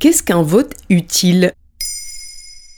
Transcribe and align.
Qu'est-ce 0.00 0.22
qu'un 0.22 0.42
vote 0.42 0.74
utile? 0.90 1.52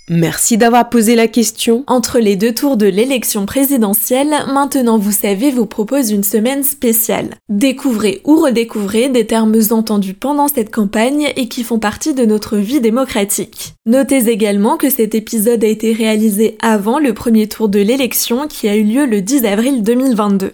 Merci 0.08 0.56
d'avoir 0.56 0.88
posé 0.88 1.15
la 1.17 1.28
question. 1.28 1.84
Entre 1.86 2.18
les 2.18 2.34
deux 2.34 2.54
tours 2.54 2.78
de 2.78 2.86
l'élection 2.86 3.44
présidentielle, 3.44 4.34
Maintenant 4.50 4.96
vous 4.96 5.12
savez 5.12 5.50
vous 5.50 5.67
propose 5.67 6.12
une 6.12 6.25
semaine 6.25 6.64
spéciale. 6.64 7.36
Découvrez 7.50 8.22
ou 8.24 8.36
redécouvrez 8.36 9.10
des 9.10 9.27
termes 9.27 9.54
entendus 9.70 10.14
pendant 10.14 10.48
cette 10.48 10.74
campagne 10.74 11.30
et 11.36 11.46
qui 11.46 11.62
font 11.62 11.78
partie 11.78 12.14
de 12.14 12.24
notre 12.24 12.56
vie 12.56 12.80
démocratique. 12.80 13.74
Notez 13.84 14.30
également 14.30 14.78
que 14.78 14.88
cet 14.88 15.14
épisode 15.14 15.62
a 15.62 15.68
été 15.68 15.92
réalisé 15.92 16.56
avant 16.62 16.98
le 16.98 17.12
premier 17.12 17.48
tour 17.48 17.68
de 17.68 17.80
l'élection 17.80 18.48
qui 18.48 18.66
a 18.66 18.77
eu 18.77 18.82
lieu 18.82 19.05
le 19.05 19.20
10 19.20 19.45
avril 19.45 19.82
2022. 19.82 20.52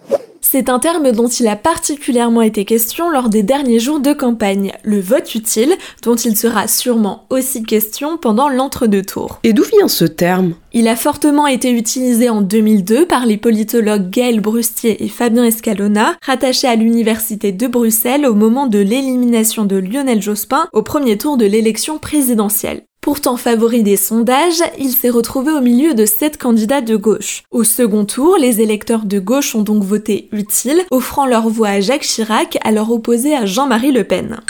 C'est 0.49 0.69
un 0.69 0.79
terme 0.79 1.11
dont 1.11 1.27
il 1.27 1.45
a 1.49 1.57
particulièrement 1.57 2.41
été 2.41 2.63
question 2.63 3.09
lors 3.09 3.27
des 3.27 3.43
derniers 3.43 3.79
jours 3.79 3.99
de 3.99 4.13
campagne, 4.13 4.71
le 4.81 5.01
vote 5.01 5.35
utile, 5.35 5.73
dont 6.03 6.15
il 6.15 6.37
sera 6.37 6.69
sûrement 6.69 7.25
aussi 7.29 7.63
question 7.63 8.17
pendant 8.17 8.47
l'entre-deux 8.47 9.01
tours. 9.01 9.41
Et 9.43 9.51
d'où 9.51 9.63
vient 9.63 9.89
ce 9.89 10.05
terme? 10.05 10.53
Il 10.71 10.87
a 10.87 10.95
fortement 10.95 11.47
été 11.47 11.69
utilisé 11.69 12.29
en 12.29 12.39
2002 12.39 13.05
par 13.05 13.25
les 13.25 13.35
politologues 13.35 14.09
Gaël 14.09 14.39
Brustier 14.39 15.03
et 15.03 15.09
Fabien 15.09 15.43
Escalona, 15.43 16.15
rattachés 16.25 16.69
à 16.69 16.77
l'Université 16.77 17.51
de 17.51 17.67
Bruxelles 17.67 18.25
au 18.25 18.33
moment 18.33 18.67
de 18.67 18.79
l'élimination 18.79 19.65
de 19.65 19.75
Lionel 19.75 20.21
Jospin 20.21 20.69
au 20.71 20.81
premier 20.81 21.17
tour 21.17 21.35
de 21.35 21.45
l'élection 21.45 21.97
présidentielle. 21.97 22.83
Pourtant 23.07 23.37
favori 23.37 23.83
des 23.83 23.95
sondages, 23.95 24.61
il 24.77 24.89
s'est 24.89 25.09
retrouvé 25.09 25.53
au 25.53 25.61
milieu 25.61 25.93
de 25.93 26.05
sept 26.05 26.37
candidats 26.37 26.81
de 26.81 26.97
gauche. 26.97 27.43
Au 27.51 27.63
second 27.63 28.03
tour, 28.03 28.35
les 28.37 28.59
électeurs 28.59 29.05
de 29.05 29.17
gauche 29.17 29.55
ont 29.55 29.61
donc 29.61 29.81
voté 29.81 30.27
utile, 30.33 30.81
offrant 30.91 31.25
leur 31.25 31.47
voix 31.47 31.69
à 31.69 31.79
Jacques 31.79 32.01
Chirac, 32.01 32.57
alors 32.65 32.91
opposé 32.91 33.33
à 33.33 33.45
Jean-Marie 33.45 33.93
Le 33.93 34.03
Pen. 34.03 34.41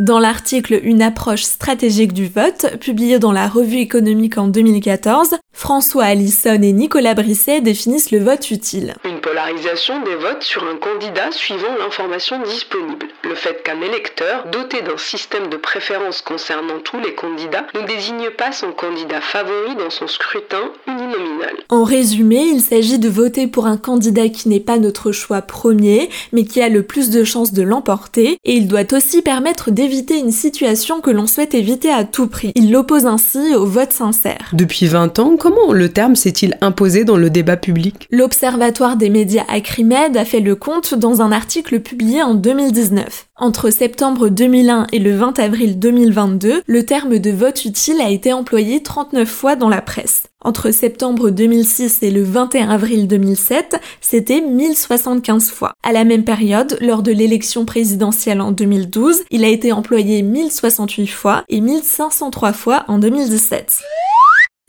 Dans 0.00 0.18
l'article 0.18 0.80
Une 0.82 1.02
approche 1.02 1.44
stratégique 1.44 2.12
du 2.12 2.26
vote, 2.26 2.78
publié 2.80 3.20
dans 3.20 3.30
la 3.30 3.46
revue 3.46 3.78
économique 3.78 4.38
en 4.38 4.48
2014, 4.48 5.36
François 5.52 6.02
Allison 6.02 6.60
et 6.60 6.72
Nicolas 6.72 7.14
Brisset 7.14 7.60
définissent 7.60 8.10
le 8.10 8.18
vote 8.18 8.50
utile. 8.50 8.96
Une 9.04 9.20
polarisation 9.20 10.02
des 10.02 10.16
votes 10.16 10.42
sur 10.42 10.64
un 10.64 10.74
candidat 10.78 11.30
suivant 11.30 11.76
l'information 11.78 12.42
disponible. 12.42 13.06
Le 13.22 13.36
fait 13.36 13.62
qu'un 13.62 13.80
électeur, 13.80 14.46
doté 14.50 14.82
d'un 14.82 14.96
système 14.96 15.48
de 15.48 15.56
préférence 15.56 16.22
concernant 16.22 16.80
tous 16.82 16.98
les 16.98 17.14
candidats, 17.14 17.68
ne 17.76 17.86
désigne 17.86 18.30
pas 18.36 18.50
son 18.50 18.72
candidat 18.72 19.20
favori 19.20 19.76
dans 19.76 19.90
son 19.90 20.08
scrutin 20.08 20.72
uninominal. 20.88 21.54
En 21.68 21.84
résumé, 21.84 22.42
il 22.52 22.62
s'agit 22.62 22.98
de 22.98 23.08
voter 23.08 23.46
pour 23.46 23.66
un 23.66 23.76
candidat 23.76 24.28
qui 24.28 24.48
n'est 24.48 24.58
pas 24.58 24.78
notre 24.78 25.12
choix 25.12 25.40
premier, 25.40 26.10
mais 26.32 26.44
qui 26.44 26.60
a 26.60 26.68
le 26.68 26.82
plus 26.82 27.10
de 27.10 27.22
chances 27.22 27.52
de 27.52 27.62
l'emporter, 27.62 28.38
et 28.44 28.54
il 28.54 28.66
doit 28.66 28.92
aussi 28.92 29.22
permettre 29.22 29.70
des 29.70 29.83
éviter 29.84 30.18
une 30.18 30.30
situation 30.30 31.00
que 31.00 31.10
l'on 31.10 31.26
souhaite 31.26 31.54
éviter 31.54 31.90
à 31.90 32.04
tout 32.04 32.26
prix. 32.26 32.52
Il 32.54 32.72
l'oppose 32.72 33.06
ainsi 33.06 33.54
au 33.54 33.66
vote 33.66 33.92
sincère. 33.92 34.50
Depuis 34.52 34.86
20 34.86 35.18
ans, 35.18 35.36
comment 35.38 35.72
le 35.72 35.90
terme 35.90 36.16
s'est-il 36.16 36.56
imposé 36.60 37.04
dans 37.04 37.16
le 37.16 37.30
débat 37.30 37.56
public? 37.56 38.08
L'Observatoire 38.10 38.96
des 38.96 39.10
médias 39.10 39.44
Acrimed 39.48 40.16
a 40.16 40.24
fait 40.24 40.40
le 40.40 40.56
compte 40.56 40.94
dans 40.94 41.20
un 41.20 41.32
article 41.32 41.80
publié 41.80 42.22
en 42.22 42.34
2019. 42.34 43.26
Entre 43.36 43.70
septembre 43.70 44.28
2001 44.28 44.86
et 44.92 45.00
le 45.00 45.16
20 45.16 45.40
avril 45.40 45.80
2022, 45.80 46.62
le 46.64 46.86
terme 46.86 47.18
de 47.18 47.32
vote 47.32 47.64
utile 47.64 48.00
a 48.00 48.08
été 48.08 48.32
employé 48.32 48.80
39 48.80 49.28
fois 49.28 49.56
dans 49.56 49.68
la 49.68 49.82
presse. 49.82 50.22
Entre 50.40 50.70
septembre 50.70 51.30
2006 51.30 52.04
et 52.04 52.12
le 52.12 52.22
21 52.22 52.70
avril 52.70 53.08
2007, 53.08 53.80
c'était 54.00 54.40
1075 54.40 55.50
fois. 55.50 55.72
À 55.82 55.90
la 55.90 56.04
même 56.04 56.22
période, 56.22 56.78
lors 56.80 57.02
de 57.02 57.10
l'élection 57.10 57.64
présidentielle 57.64 58.40
en 58.40 58.52
2012, 58.52 59.24
il 59.32 59.44
a 59.44 59.48
été 59.48 59.72
employé 59.72 60.22
1068 60.22 61.08
fois 61.08 61.44
et 61.48 61.60
1503 61.60 62.52
fois 62.52 62.84
en 62.86 62.98
2017. 62.98 63.80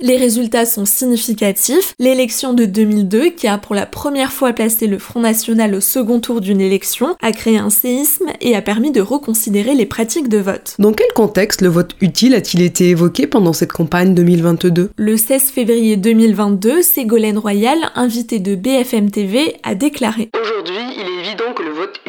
Les 0.02 0.18
résultats 0.18 0.66
sont 0.66 0.84
significatifs. 0.84 1.96
L'élection 2.00 2.54
de 2.54 2.66
2002, 2.66 3.30
qui 3.30 3.48
a 3.48 3.58
pour 3.58 3.74
la 3.74 3.86
première 3.86 4.34
fois 4.34 4.52
placé 4.52 4.88
le 4.88 5.00
Front 5.00 5.22
National 5.22 5.74
au 5.74 5.80
second 5.80 6.20
tour 6.20 6.42
d'une 6.42 6.60
élection, 6.60 7.16
a 7.22 7.32
créé 7.32 7.58
un 7.58 7.70
séisme 7.70 8.26
et 8.42 8.58
a 8.58 8.62
permis 8.62 8.92
de 8.92 9.00
reconsidérer 9.00 9.74
les 9.74 9.86
pratiques 9.86 10.28
de 10.28 10.40
vote. 10.40 10.76
Dans 10.80 10.92
quel 10.92 11.08
contexte 11.16 11.62
le 11.62 11.70
vote 11.70 11.96
utile 12.02 12.36
a-t-il 12.36 12.62
été 12.62 12.90
évoqué 12.90 13.26
pendant 13.26 13.54
cette 13.54 13.72
campagne 13.72 14.14
2022 14.14 14.92
Le 14.98 15.18
16 15.18 15.44
février 15.44 15.96
2022, 15.96 16.82
Ségolène 16.82 17.38
Royal, 17.38 17.80
invitée 17.96 18.40
de 18.40 18.56
BFM 18.56 19.10
TV, 19.12 19.56
a 19.64 19.76
déclaré 19.76 20.30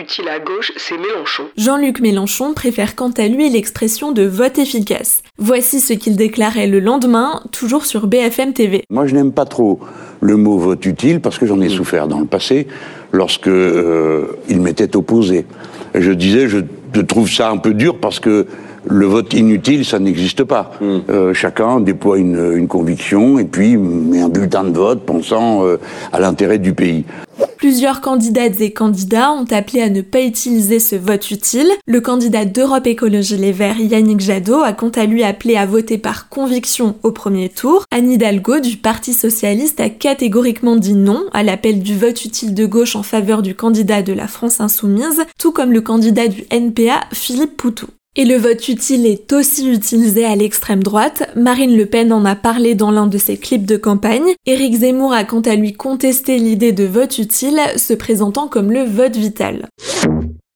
utile 0.07 0.29
à 0.29 0.39
gauche, 0.39 0.71
c'est 0.77 0.97
Mélenchon. 0.99 1.43
Jean-Luc 1.57 1.99
Mélenchon 1.99 2.55
préfère 2.55 2.95
quant 2.95 3.11
à 3.11 3.27
lui 3.27 3.51
l'expression 3.51 4.13
de 4.13 4.23
vote 4.23 4.57
efficace. 4.57 5.25
Voici 5.37 5.81
ce 5.81 5.95
qu'il 5.95 6.15
déclarait 6.15 6.69
le 6.69 6.79
lendemain, 6.79 7.43
toujours 7.51 7.85
sur 7.85 8.07
BFM 8.07 8.53
TV. 8.53 8.85
Moi, 8.89 9.09
je 9.09 9.17
n'aime 9.17 9.33
pas 9.33 9.47
trop 9.47 9.81
le 10.21 10.37
mot 10.37 10.59
vote 10.59 10.87
utile 10.87 11.21
parce 11.21 11.41
que 11.41 11.47
j'en 11.47 11.61
ai 11.61 11.69
souffert 11.69 12.07
dans 12.07 12.21
le 12.21 12.27
passé 12.27 12.69
lorsque 13.13 13.49
euh, 13.49 14.27
il 14.49 14.61
m'était 14.61 14.95
opposé. 14.95 15.45
Je 15.93 16.13
disais, 16.13 16.47
je, 16.49 16.59
trouve 17.01 17.29
ça 17.29 17.51
un 17.51 17.57
peu 17.57 17.75
dur 17.75 17.99
parce 17.99 18.21
que 18.21 18.47
le 18.89 19.07
vote 19.07 19.35
inutile, 19.35 19.85
ça 19.85 19.99
n'existe 19.99 20.45
pas. 20.45 20.71
Hmm. 20.81 20.99
Euh, 21.11 21.35
chacun 21.35 21.81
déploie 21.81 22.19
une, 22.19 22.69
conviction 22.69 23.41
et 23.41 23.45
puis 23.45 23.77
met 23.77 24.21
un 24.21 24.29
bulletin 24.29 24.63
de 24.63 24.79
vote 24.79 25.05
pensant 25.05 25.67
euh, 25.67 25.81
à 26.13 26.21
l'intérêt 26.21 26.59
du 26.59 26.75
pays. 26.75 27.05
Plusieurs 27.67 28.01
candidates 28.01 28.61
et 28.61 28.73
candidats 28.73 29.33
ont 29.33 29.45
appelé 29.51 29.83
à 29.83 29.91
ne 29.91 30.01
pas 30.01 30.23
utiliser 30.23 30.79
ce 30.79 30.95
vote 30.95 31.33
utile. 31.33 31.67
Le 31.89 32.01
candidat 32.01 32.45
d'Europe 32.45 32.87
Écologie 32.87 33.37
Les 33.37 33.51
Verts, 33.51 33.81
Yannick 33.81 34.21
Jadot, 34.21 34.61
a 34.61 34.73
quant 34.73 34.91
à 34.91 35.05
lui 35.05 35.25
appelé 35.25 35.57
à 35.57 35.67
voter 35.67 35.99
par 35.99 36.29
conviction 36.29 36.95
au 37.03 37.11
premier 37.11 37.49
tour. 37.49 37.85
Anne 37.91 38.09
Hidalgo 38.09 38.61
du 38.61 38.77
Parti 38.77 39.13
Socialiste 39.15 39.81
a 39.81 39.91
catégoriquement 39.91 40.77
dit 40.77 40.95
non 40.95 41.25
à 41.33 41.43
l'appel 41.43 41.81
du 41.81 41.99
vote 41.99 42.25
utile 42.25 42.55
de 42.55 42.67
gauche 42.67 42.95
en 42.95 43.03
faveur 43.03 43.43
du 43.43 43.57
candidat 43.57 44.03
de 44.03 44.13
la 44.13 44.29
France 44.29 44.61
Insoumise, 44.61 45.25
tout 45.37 45.51
comme 45.51 45.73
le 45.73 45.81
candidat 45.81 46.29
du 46.29 46.45
NPA, 46.53 47.01
Philippe 47.13 47.57
Poutou. 47.57 47.89
Et 48.19 48.25
le 48.25 48.37
vote 48.37 48.67
utile 48.69 49.05
est 49.05 49.31
aussi 49.35 49.71
utilisé 49.71 50.25
à 50.25 50.35
l'extrême 50.35 50.83
droite. 50.83 51.29
Marine 51.37 51.77
Le 51.77 51.85
Pen 51.85 52.15
en 52.15 52.25
a 52.25 52.35
parlé 52.35 52.75
dans 52.75 52.91
l'un 52.91 53.07
de 53.07 53.19
ses 53.19 53.37
clips 53.37 53.67
de 53.67 53.77
campagne. 53.77 54.33
Éric 54.47 54.77
Zemmour 54.77 55.13
a 55.13 55.25
quant 55.25 55.43
à 55.43 55.55
lui 55.55 55.75
contesté 55.75 56.39
l'idée 56.39 56.73
de 56.73 56.85
vote 56.85 57.19
utile, 57.19 57.61
se 57.77 57.93
présentant 57.93 58.49
comme 58.49 58.73
le 58.73 58.85
vote 58.85 59.17
vital. 59.17 59.69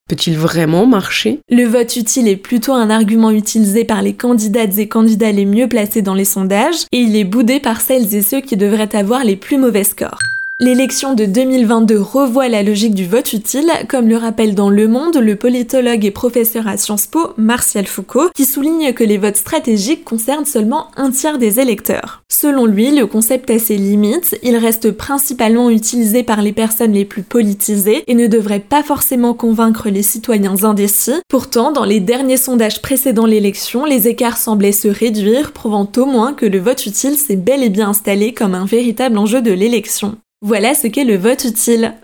Peut-il 0.09 0.39
vraiment 0.39 0.87
marcher? 0.87 1.41
Le 1.51 1.65
vote 1.65 1.97
utile 1.97 2.29
est 2.29 2.37
plutôt 2.37 2.73
un 2.73 2.89
argument 2.89 3.31
utilisé 3.31 3.85
par 3.85 4.01
les 4.01 4.15
candidates 4.15 4.79
et 4.79 4.89
candidats 4.89 5.31
les 5.31 5.45
mieux 5.45 5.69
placés 5.69 6.01
dans 6.01 6.15
les 6.15 6.25
sondages, 6.25 6.87
et 6.93 6.99
il 6.99 7.15
est 7.15 7.25
boudé 7.25 7.61
par 7.61 7.83
celles 7.83 8.15
et 8.15 8.23
ceux 8.23 8.41
qui 8.41 8.57
devraient 8.57 8.97
avoir 8.97 9.23
les 9.23 9.37
plus 9.37 9.59
mauvais 9.59 9.85
scores. 9.85 10.19
L'élection 10.63 11.15
de 11.15 11.25
2022 11.25 11.99
revoit 11.99 12.49
la 12.49 12.63
logique 12.63 12.95
du 12.95 13.07
vote 13.07 13.33
utile, 13.33 13.71
comme 13.89 14.09
le 14.09 14.19
rappelle 14.19 14.55
dans 14.55 14.69
Le 14.69 14.89
Monde 14.89 15.17
le 15.17 15.35
politologue 15.35 16.05
et 16.05 16.11
professeur 16.11 16.69
à 16.69 16.77
Sciences 16.77 17.07
Po 17.07 17.31
Martial 17.39 17.87
Foucault, 17.87 18.29
qui 18.35 18.45
souligne 18.45 18.93
que 18.93 19.03
les 19.03 19.17
votes 19.17 19.39
stratégiques 19.39 20.05
concernent 20.05 20.45
seulement 20.45 20.89
un 20.99 21.13
tiers 21.13 21.39
des 21.39 21.61
électeurs. 21.61 22.23
Selon 22.29 22.67
lui, 22.67 22.95
le 22.95 23.07
concept 23.07 23.49
a 23.49 23.59
ses 23.59 23.79
limites, 23.79 24.39
il 24.43 24.55
reste 24.55 24.91
principalement 24.91 25.71
utilisé 25.71 26.25
par 26.25 26.43
les 26.43 26.53
personnes 26.53 26.93
les 26.93 27.07
plus 27.07 27.23
politisées 27.23 28.05
et 28.07 28.15
ne 28.15 28.27
devrait 28.27 28.61
pas 28.61 28.83
forcément 28.83 29.33
convaincre 29.33 29.89
les 29.89 30.03
citoyens 30.03 30.63
indécis. 30.65 31.23
Pourtant, 31.31 31.73
dans 31.73 31.87
les 31.87 32.01
derniers 32.01 32.37
sondages 32.37 32.83
précédant 32.83 33.25
l'élection, 33.25 33.87
les 33.87 34.09
écarts 34.09 34.37
semblaient 34.37 34.73
se 34.73 34.89
réduire, 34.89 35.53
prouvant 35.53 35.91
au 35.97 36.05
moins 36.05 36.35
que 36.35 36.45
le 36.45 36.59
vote 36.59 36.85
utile 36.85 37.17
s'est 37.17 37.37
bel 37.37 37.63
et 37.63 37.71
bien 37.71 37.89
installé 37.89 38.35
comme 38.35 38.55
un 38.55 38.67
véritable 38.67 39.17
enjeu 39.17 39.41
de 39.41 39.53
l'élection. 39.53 40.19
Voilà 40.43 40.75
ce 40.75 40.87
qu'est 40.87 41.05
le 41.05 41.19
vote 41.19 41.45
utile. 41.45 41.97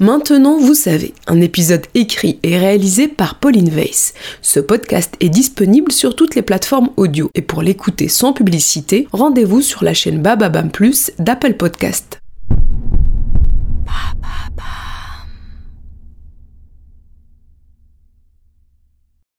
Maintenant, 0.00 0.58
vous 0.58 0.72
savez, 0.72 1.12
un 1.26 1.38
épisode 1.42 1.84
écrit 1.92 2.38
et 2.42 2.56
réalisé 2.56 3.08
par 3.08 3.38
Pauline 3.40 3.68
Weiss. 3.68 4.14
Ce 4.40 4.58
podcast 4.58 5.14
est 5.20 5.28
disponible 5.28 5.92
sur 5.92 6.16
toutes 6.16 6.34
les 6.34 6.40
plateformes 6.40 6.88
audio 6.96 7.30
et 7.34 7.42
pour 7.42 7.60
l'écouter 7.60 8.08
sans 8.08 8.32
publicité, 8.32 9.06
rendez-vous 9.12 9.60
sur 9.60 9.84
la 9.84 9.92
chaîne 9.92 10.22
Bababam 10.22 10.70
Plus 10.70 11.10
d'Apple 11.18 11.54
Podcast. 11.54 12.20